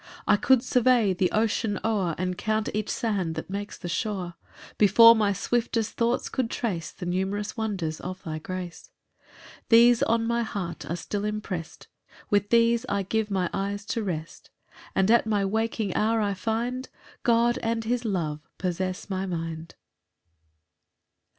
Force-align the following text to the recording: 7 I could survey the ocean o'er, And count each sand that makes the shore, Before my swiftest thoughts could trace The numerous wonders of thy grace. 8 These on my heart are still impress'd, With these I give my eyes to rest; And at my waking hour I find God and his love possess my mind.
7 0.23 0.23
I 0.29 0.35
could 0.35 0.63
survey 0.63 1.13
the 1.13 1.31
ocean 1.31 1.79
o'er, 1.85 2.15
And 2.17 2.35
count 2.35 2.69
each 2.73 2.89
sand 2.89 3.35
that 3.35 3.51
makes 3.51 3.77
the 3.77 3.87
shore, 3.87 4.33
Before 4.79 5.15
my 5.15 5.31
swiftest 5.31 5.91
thoughts 5.93 6.27
could 6.27 6.49
trace 6.49 6.89
The 6.91 7.05
numerous 7.05 7.55
wonders 7.55 7.99
of 7.99 8.23
thy 8.23 8.39
grace. 8.39 8.89
8 9.25 9.31
These 9.69 10.01
on 10.01 10.25
my 10.25 10.41
heart 10.41 10.89
are 10.89 10.95
still 10.95 11.23
impress'd, 11.23 11.85
With 12.31 12.49
these 12.49 12.83
I 12.89 13.03
give 13.03 13.29
my 13.29 13.47
eyes 13.53 13.85
to 13.93 14.01
rest; 14.03 14.49
And 14.95 15.11
at 15.11 15.27
my 15.27 15.45
waking 15.45 15.95
hour 15.95 16.19
I 16.19 16.33
find 16.33 16.89
God 17.21 17.59
and 17.61 17.83
his 17.83 18.03
love 18.03 18.49
possess 18.57 19.07
my 19.07 19.27
mind. 19.27 19.75